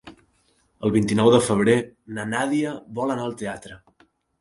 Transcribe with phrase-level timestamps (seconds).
[0.87, 1.77] El vint-i-nou de febrer
[2.17, 3.83] na Nàdia vol anar al teatre.